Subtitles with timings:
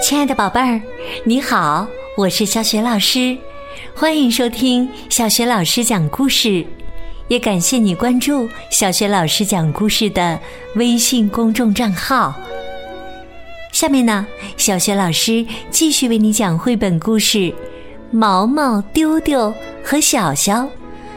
[0.00, 0.80] 亲爱的宝贝儿，
[1.24, 3.36] 你好，我是小雪老师，
[3.92, 6.64] 欢迎收听小雪老师讲故事，
[7.26, 10.38] 也感谢你关注小雪老师讲故事的
[10.76, 12.32] 微信公众账号。
[13.72, 14.24] 下面呢，
[14.56, 17.38] 小雪老师继续为你讲绘本故事
[18.12, 19.52] 《毛毛丢丢
[19.82, 20.62] 和小小》。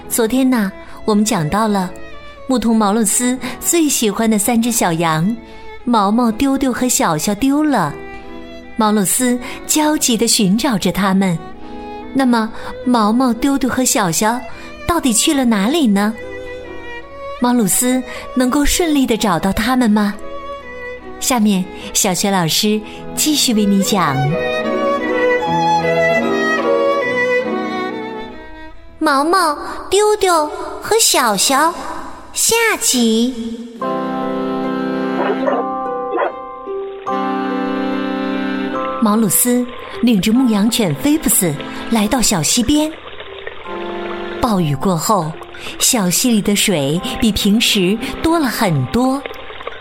[0.10, 0.72] 昨天呢，
[1.06, 1.94] 我们讲到了
[2.48, 5.36] 牧童毛鲁斯最喜欢的三只小羊，
[5.86, 7.94] 毛毛、丢丢和小小丢了。
[8.76, 11.38] 毛鲁斯焦急地寻找着他们。
[12.14, 12.52] 那么，
[12.86, 14.40] 毛毛、丢丢和小小
[14.88, 16.14] 到底去了哪里呢？
[17.42, 18.02] 毛鲁斯
[18.36, 20.14] 能够顺利地找到他们吗？
[21.20, 21.64] 下面，
[21.94, 22.80] 小学老师
[23.16, 24.16] 继续为你讲
[29.00, 29.58] 《毛毛、
[29.90, 30.48] 丢丢
[30.82, 31.72] 和小小》
[32.34, 33.32] 下集。
[39.04, 39.64] 毛鲁斯
[40.02, 41.54] 领着牧羊犬菲布斯
[41.92, 42.92] 来到小溪边。
[44.42, 45.32] 暴雨过后，
[45.78, 49.22] 小溪里的水比平时多了很多，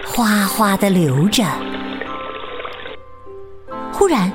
[0.05, 1.47] 哗哗的流着。
[3.91, 4.31] 忽然，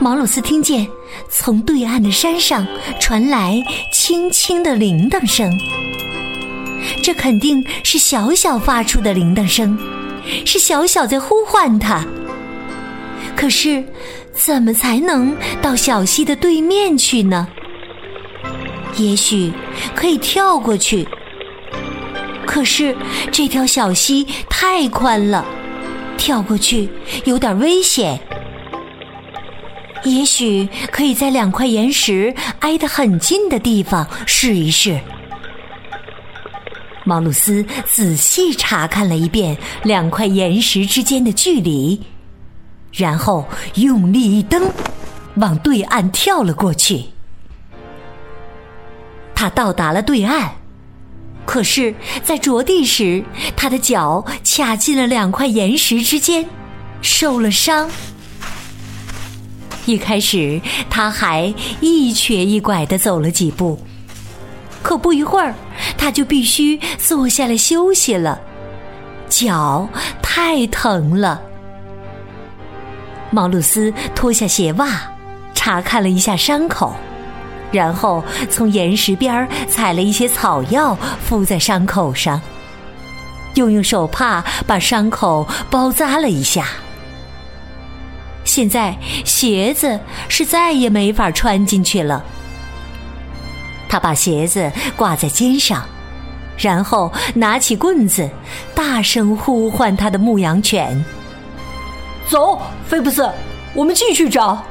[0.00, 0.88] 毛鲁斯听见
[1.28, 2.66] 从对岸的山上
[2.98, 3.62] 传来
[3.92, 5.48] 轻轻的铃铛声。
[7.04, 9.78] 这肯定是小小发出的铃铛声，
[10.46, 12.02] 是小小在呼唤它。
[13.36, 13.84] 可是，
[14.32, 17.46] 怎么才能到小溪的对面去呢？
[18.96, 19.52] 也许
[19.94, 21.06] 可以跳过去。
[22.46, 22.96] 可是
[23.30, 25.44] 这条小溪太宽了，
[26.16, 26.88] 跳过去
[27.26, 28.18] 有点危险。
[30.04, 34.98] 也许可以在两块岩石挨得很近的地方试一试。
[37.04, 42.00] 毛鲁斯仔细查看了一遍两块岩石之间的距离。
[42.92, 44.70] 然后用力一蹬，
[45.36, 47.06] 往对岸跳了过去。
[49.34, 50.50] 他到达了对岸，
[51.44, 53.24] 可是，在着地时，
[53.56, 56.48] 他的脚卡进了两块岩石之间，
[57.02, 57.90] 受了伤。
[59.86, 63.78] 一开始，他还一瘸一拐的走了几步，
[64.84, 65.54] 可不一会儿，
[65.96, 68.38] 他就必须坐下来休息了，
[69.30, 69.88] 脚
[70.22, 71.40] 太疼了。
[73.30, 75.00] 毛鲁斯脱下鞋袜，
[75.54, 76.94] 查看了一下伤口，
[77.72, 82.40] 然后从岩石边采了一些草药敷在伤口上，
[83.54, 86.66] 又用手帕把伤口包扎了一下。
[88.44, 88.94] 现在
[89.24, 92.22] 鞋子是再也没法穿进去了。
[93.88, 95.84] 他把鞋子挂在肩上，
[96.56, 98.28] 然后拿起棍子，
[98.74, 101.04] 大声呼唤他的牧羊犬。
[102.28, 103.30] 走，菲布斯，
[103.74, 104.62] 我们继续找。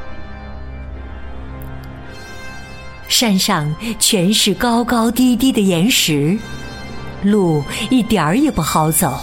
[3.07, 6.35] 山上全是高高低低的岩石，
[7.21, 9.15] 路一点儿也不好走。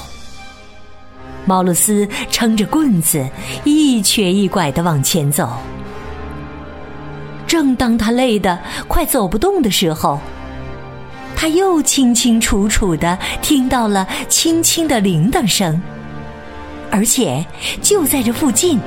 [1.44, 3.26] 毛鲁斯撑着棍子，
[3.64, 5.50] 一瘸一拐的往前走。
[7.50, 8.56] 正当他累得
[8.86, 10.20] 快走不动的时候，
[11.34, 15.82] 他又清清楚楚的听到了轻轻的铃铛声。
[16.92, 17.44] 而且
[17.82, 18.78] 就在这附近，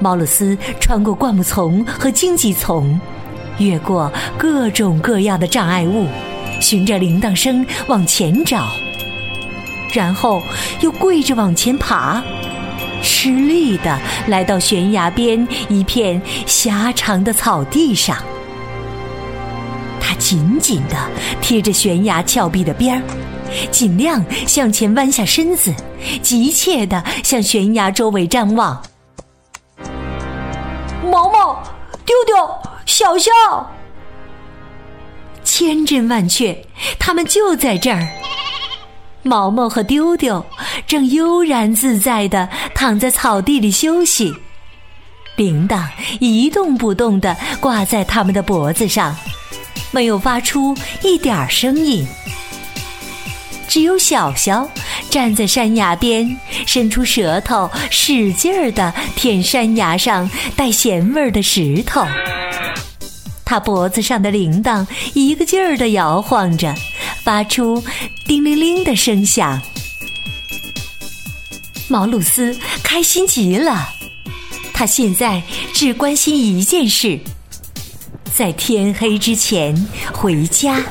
[0.00, 2.98] 毛鲁斯穿过灌木丛和荆棘丛，
[3.58, 6.06] 越过各种各样的障碍物，
[6.58, 8.66] 循着铃铛声往前找，
[9.92, 10.42] 然后
[10.80, 12.22] 又跪着往前爬，
[13.02, 18.16] 吃力的来到悬崖边一片狭长的草地上，
[20.00, 20.96] 他紧紧的
[21.40, 23.02] 贴着悬崖峭壁的边儿。
[23.70, 25.74] 尽量向前弯下身子，
[26.22, 28.80] 急切地向悬崖周围张望。
[31.02, 31.62] 毛毛、
[32.04, 32.36] 丢丢、
[32.84, 33.30] 小小，
[35.42, 36.56] 千真万确，
[36.98, 38.06] 他们就在这儿。
[39.22, 40.44] 毛毛和丢丢
[40.88, 44.34] 正悠然自在地躺在草地里休息，
[45.36, 45.86] 铃铛
[46.18, 49.14] 一动不动地挂在他们的脖子上，
[49.90, 52.06] 没有发出一点声音。
[53.68, 54.66] 只有小小
[55.10, 56.34] 站在山崖边，
[56.66, 62.02] 伸出舌头，使劲儿地舔山崖上带咸味儿的石头。
[63.44, 66.74] 他脖子上的铃铛一个劲儿地摇晃着，
[67.22, 67.84] 发出
[68.26, 69.60] 叮铃铃的声响。
[71.90, 73.88] 毛鲁斯开心极了，
[74.74, 75.42] 他现在
[75.72, 77.18] 只关心一件事：
[78.34, 79.74] 在天黑之前
[80.12, 80.82] 回家。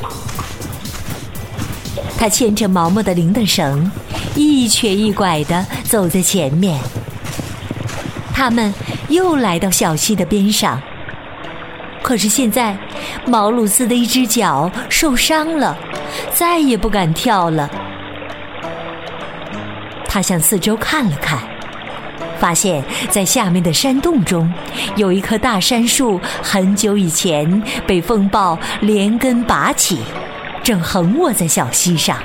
[2.18, 3.92] 他牵着毛毛的铃铛绳，
[4.36, 6.80] 一瘸一拐地走在前面。
[8.34, 8.74] 他们
[9.10, 10.82] 又来到小溪的边上，
[12.02, 12.76] 可是现在
[13.28, 15.78] 毛鲁斯的一只脚受伤了，
[16.34, 17.70] 再也不敢跳了。
[20.08, 21.40] 他向四周看了看，
[22.40, 24.52] 发现在下面的山洞中
[24.96, 30.00] 有一棵大杉树，很久以前被风暴连根拔起，
[30.64, 32.18] 正横卧在小溪上。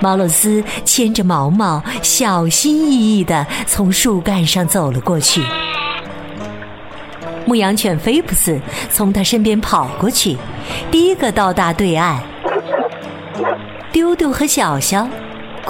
[0.00, 5.42] 毛洛斯牵着毛毛，小心翼翼地从树干上走了过去。
[7.46, 8.58] 牧羊犬菲普斯
[8.90, 10.36] 从他身边跑过去，
[10.90, 12.18] 第一个到达对岸。
[13.92, 15.08] 丢丢和小小。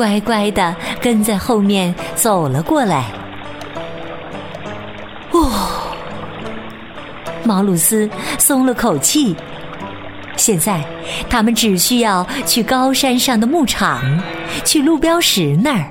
[0.01, 3.05] 乖乖的跟在后面走了过来。
[5.31, 5.53] 哦，
[7.45, 8.09] 毛鲁斯
[8.39, 9.37] 松了口气。
[10.39, 10.83] 现在
[11.29, 14.01] 他们只需要去高山上的牧场，
[14.65, 15.85] 去路标石那儿。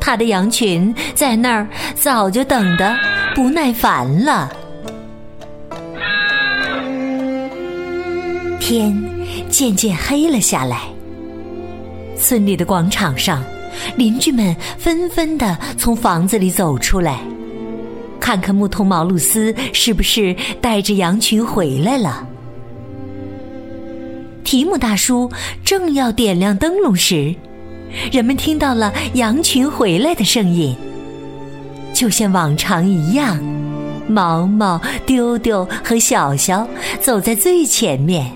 [0.00, 1.64] 他的羊群在那儿
[1.94, 2.92] 早就等得
[3.36, 4.52] 不耐烦了。
[8.58, 8.92] 天
[9.48, 10.95] 渐渐黑了下来。
[12.18, 13.42] 村里的广场上，
[13.96, 17.20] 邻居们纷纷的从房子里走出来，
[18.18, 22.26] 看看牧童毛鲁斯是不是带着羊群回来了。
[24.44, 25.30] 提姆大叔
[25.64, 27.34] 正要点亮灯笼时，
[28.12, 30.74] 人们听到了羊群回来的声音，
[31.92, 33.38] 就像往常一样，
[34.08, 36.66] 毛毛、丢丢和小小
[37.00, 38.30] 走在最前面。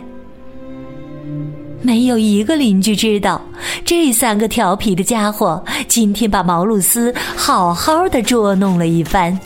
[1.82, 3.40] 没有一个邻居知道，
[3.84, 9.38] 这三个调皮的家伙今天把毛鲁斯好好的捉弄了一番。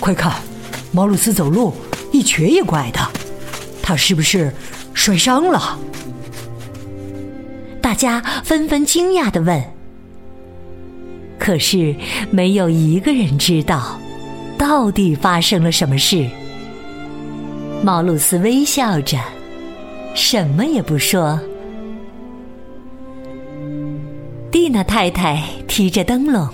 [0.00, 0.32] 快看，
[0.90, 1.74] 毛鲁斯走路
[2.12, 3.00] 一瘸一拐的，
[3.82, 4.52] 他是不是
[4.94, 5.78] 摔伤了？
[7.82, 9.62] 大家纷纷惊讶的问。
[11.38, 11.94] 可是
[12.30, 14.00] 没有一个人知道，
[14.56, 16.26] 到底发生了什么事。
[17.82, 19.18] 毛鲁斯微笑着。
[20.14, 21.38] 什么也不说。
[24.50, 26.48] 蒂娜太太提着灯笼，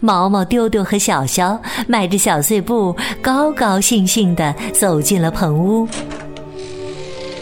[0.00, 5.86] 毛毛、丢丢和小肖迈着小碎步，高高兴兴地走进了棚屋。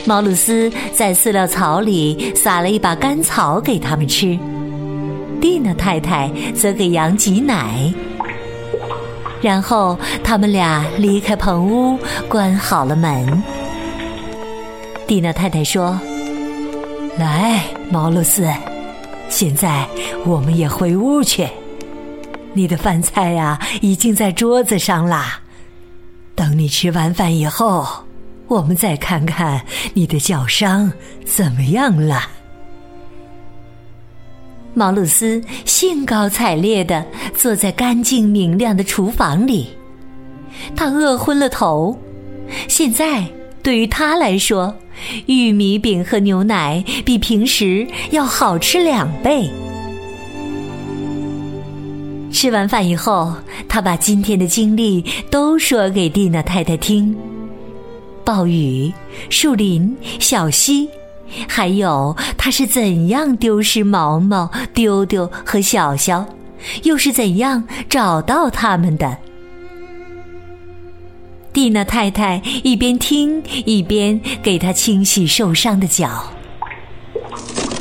[0.04, 4.36] 毛鲁斯在饲料槽里撒了一把干草给他们吃，
[5.40, 7.92] 蒂娜太太则给羊挤奶。
[9.40, 11.96] 然后他们俩离开棚屋，
[12.28, 13.42] 关好了门。
[15.06, 16.00] 蒂娜太太说
[17.19, 18.49] ：“来，毛鲁斯，
[19.28, 19.87] 现在
[20.25, 21.46] 我们也回屋去。
[22.54, 25.40] 你的饭菜呀，已经在桌子上啦。
[26.34, 27.87] 等你吃完饭以后，
[28.49, 29.62] 我们再看看
[29.93, 30.90] 你的脚伤
[31.26, 32.22] 怎么样了。”
[34.75, 37.05] 毛鲁斯兴高采烈的
[37.37, 39.69] 坐在干净明亮的厨房里，
[40.75, 41.94] 他饿昏了头，
[42.66, 43.26] 现在。
[43.62, 44.74] 对于他来说，
[45.26, 49.48] 玉米饼和牛奶比平时要好吃两倍。
[52.32, 53.32] 吃完饭以后，
[53.68, 57.14] 他把今天的经历都说给蒂娜太太听：
[58.24, 58.92] 暴雨、
[59.30, 60.88] 树林、小溪，
[61.46, 66.26] 还有他是怎样丢失毛毛、丢丢和小小，
[66.82, 69.16] 又是怎样找到他们的。
[71.62, 76.24] 蒂娜太太一边听一边给他清洗受伤的脚。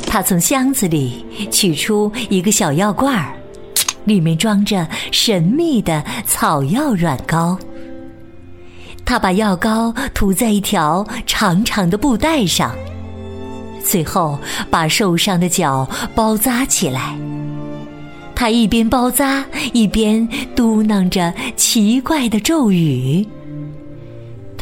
[0.06, 3.34] 她从箱子里取出一个小药罐儿，
[4.04, 7.58] 里面装着神秘的草药软膏。
[9.04, 12.72] 她把药膏涂在一条长长的布带上，
[13.82, 14.38] 最后
[14.70, 17.18] 把受伤的脚包扎起来。
[18.32, 23.26] 她一边包扎一边嘟囔着奇怪的咒语。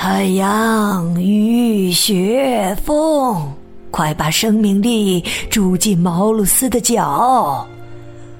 [0.03, 3.53] 太阳、雨、雪、风，
[3.91, 7.67] 快把生命力注进毛鲁斯的脚！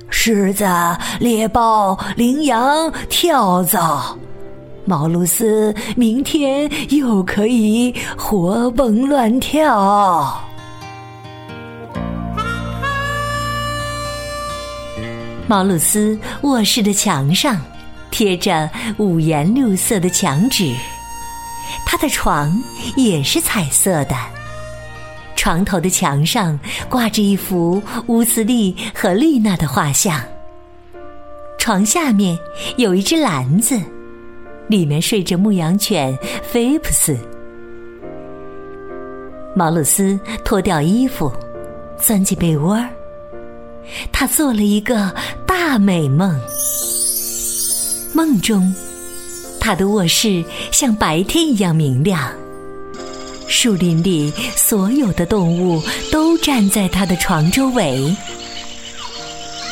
[0.09, 0.65] 狮子、
[1.19, 4.17] 猎豹、羚羊、跳蚤，
[4.87, 10.43] 毛鲁斯明天又可以活蹦乱跳。
[15.47, 17.61] 毛鲁斯卧室的墙上
[18.11, 20.75] 贴着五颜六色的墙纸。
[21.87, 22.63] 他的床
[22.97, 24.15] 也是彩色的，
[25.37, 26.59] 床头的墙上
[26.89, 30.21] 挂着一幅乌斯利和丽娜的画像。
[31.59, 32.39] 床下面
[32.77, 33.79] 有一只篮子，
[34.69, 37.17] 里面睡着牧羊犬菲普斯。
[39.55, 41.31] 毛鲁斯脱掉衣服，
[41.99, 42.89] 钻进被窝儿。
[44.13, 45.13] 他做了一个
[45.47, 46.41] 大美梦。
[48.15, 48.75] 梦中，
[49.61, 52.33] 他的卧室像白天一样明亮。
[53.47, 58.17] 树林里所有的动物都站在他的床周围。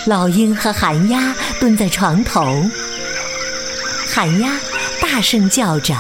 [0.07, 2.45] 老鹰和寒鸦蹲在床头。
[4.11, 4.59] 寒鸦
[5.01, 5.95] 大声叫着：“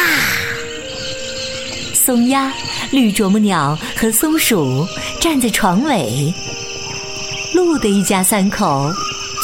[1.94, 2.54] 松鸦、
[2.90, 4.88] 绿啄木鸟和松鼠
[5.20, 6.34] 站在床尾。
[7.54, 8.90] 鹿的一家三口，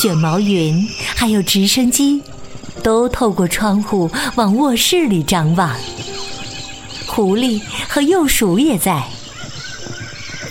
[0.01, 0.87] 卷毛云
[1.23, 2.21] 还有直升机，
[2.83, 5.73] 都透过窗户往卧室里张望。
[7.07, 9.01] 狐狸和幼鼠也在。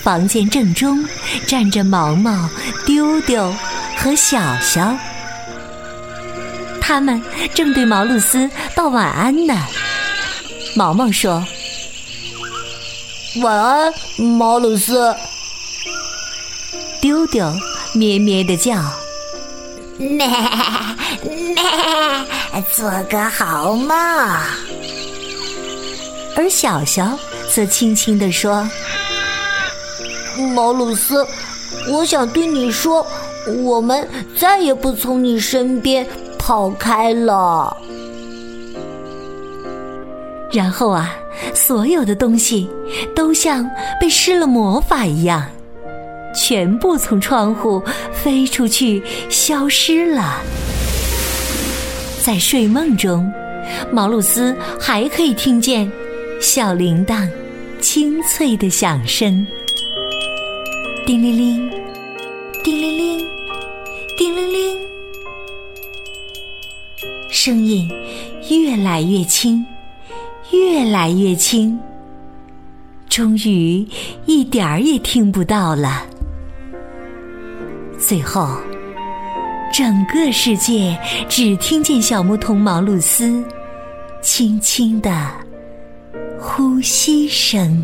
[0.03, 1.07] 房间正中
[1.47, 2.49] 站着毛毛、
[2.87, 3.55] 丢丢
[3.99, 4.97] 和小小，
[6.81, 9.55] 他们正对毛露丝道晚安呢。
[10.75, 11.47] 毛毛说
[13.45, 13.93] ：“晚安，
[14.39, 15.15] 毛露丝。”
[17.03, 17.53] 丢丢
[17.93, 18.83] 咩咩的叫
[19.99, 20.27] ：“咩
[21.23, 21.57] 咩，
[22.73, 23.97] 做个好梦。”
[26.35, 27.19] 而小小
[27.55, 28.69] 则轻轻地说。
[30.55, 31.27] 毛鲁斯，
[31.91, 33.07] 我想对你说，
[33.63, 34.09] 我们
[34.39, 36.07] 再也不从你身边
[36.39, 37.77] 跑开了。
[40.51, 41.15] 然后啊，
[41.55, 42.69] 所有的东西
[43.15, 43.71] 都像
[44.01, 45.47] 被施了魔法一样，
[46.35, 50.43] 全部从窗户飞出去，消失了。
[52.23, 53.31] 在睡梦中，
[53.93, 55.91] 毛鲁斯还可以听见
[56.41, 57.29] 小铃铛
[57.81, 59.45] 清脆的响声。
[61.05, 61.71] 叮铃铃，
[62.63, 63.27] 叮铃铃，
[64.17, 64.79] 叮铃铃，
[67.29, 67.91] 声音
[68.49, 69.67] 越来越轻，
[70.53, 71.77] 越来越轻，
[73.09, 73.85] 终于
[74.27, 76.07] 一点儿也听不到了。
[78.13, 78.47] 最后，
[79.73, 80.95] 整个世界
[81.31, 83.43] 只听见小牧童毛露丝
[84.21, 85.31] 轻轻的
[86.39, 87.83] 呼吸声。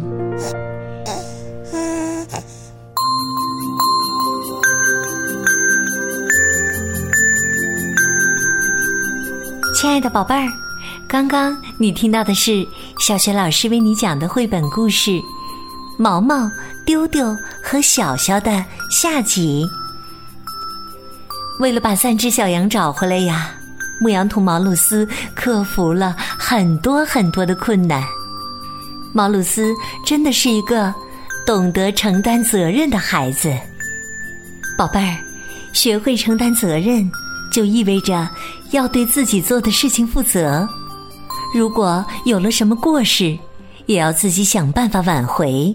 [9.81, 10.47] 亲爱的宝贝儿，
[11.09, 12.69] 刚刚你听到的是
[12.99, 15.11] 小学老师为你讲的绘本故事
[15.97, 16.51] 《毛毛、
[16.85, 19.65] 丢丢和小小》的下集。
[21.59, 23.50] 为了把三只小羊找回来呀，
[24.00, 28.03] 牧羊童毛鲁斯克服了很多很多的困难。
[29.12, 29.75] 毛鲁斯
[30.07, 30.95] 真的是一个
[31.47, 33.53] 懂得承担责任的孩子。
[34.77, 35.17] 宝贝儿，
[35.73, 37.11] 学会承担责任，
[37.53, 38.29] 就意味着。
[38.73, 40.69] 要对自己做的事情负责，
[41.55, 43.35] 如果有了什么过失，
[43.87, 45.75] 也要自己想办法挽回，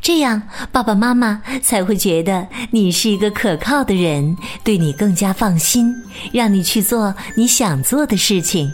[0.00, 5.94] 这样爸爸妈妈才会觉得你是一个可靠的人，对你更加放心，
[6.32, 8.70] 让你去做你想做的事情。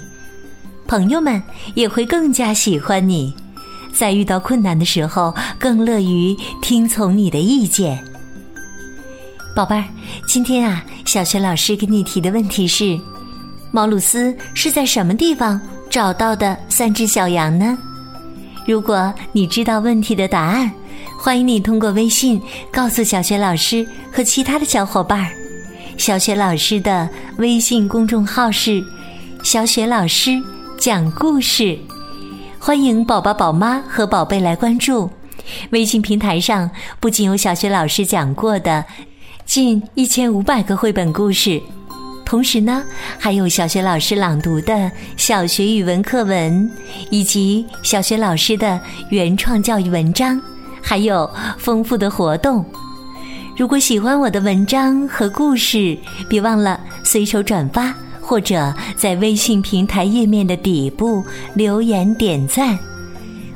[0.87, 1.43] 朋友们
[1.75, 3.35] 也会更加喜欢你，
[3.93, 8.03] 在遇到困难的时候更乐于听从你的意见。
[9.57, 9.85] 宝贝儿，
[10.27, 12.99] 今天啊，小学老师给你提的问题是。
[13.71, 17.77] 毛鲁斯是在什么地方找到的三只小羊呢？
[18.67, 20.71] 如果你知道问题的答案，
[21.25, 22.39] 欢迎你通过微信
[22.71, 25.33] 告诉小雪老师和其他的小伙伴儿。
[25.97, 28.85] 小雪老师的微信公众号是
[29.43, 30.33] “小雪老师
[30.77, 31.79] 讲故事”，
[32.61, 35.09] 欢迎宝宝、宝妈和宝贝来关注。
[35.71, 38.85] 微信平台上不仅有小学老师讲过的
[39.47, 41.59] 近一千五百个绘本故事。
[42.27, 42.85] 同时呢，
[43.19, 46.71] 还有小学老师朗读的小学语文课文，
[47.09, 48.79] 以及小学老师的
[49.09, 50.39] 原创教育文章，
[50.85, 52.65] 还有丰富的活动。
[53.57, 55.97] 如果喜欢我的文章和故事，
[56.29, 61.25] 别忘了随手转发，或者在微信平台页面的底部
[61.55, 62.79] 留言点赞。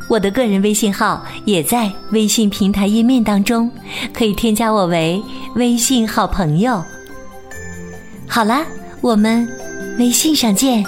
[0.08, 3.70] 我的个人微信号也在微信平台页面当中，
[4.14, 5.22] 可以添加我为
[5.56, 6.82] 微信好朋友。
[8.26, 8.64] 好啦，
[9.02, 9.46] 我们
[9.98, 10.82] 微信上见。